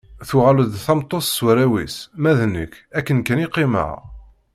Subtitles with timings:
[0.29, 3.91] Tuɣal d tameṭṭut s warraw-is, ma d nekk akken kan i qqimeɣ.